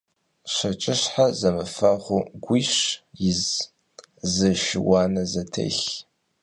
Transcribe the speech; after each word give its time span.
ЩэкӀыщхьэ 0.53 1.25
зэмыфэгъуу 1.39 2.23
гуищ 2.43 2.73
из, 3.29 3.43
зы 4.33 4.49
шы– 4.63 4.79
уанэ 4.89 5.23
зэтелъ! 5.31 5.87